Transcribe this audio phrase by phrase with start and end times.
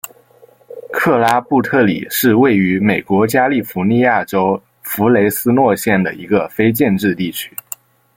[0.91, 7.55] 克拉布特里是位于美国加利福尼亚州弗雷斯诺县的一个非建制地区。